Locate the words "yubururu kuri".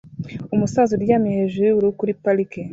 1.67-2.13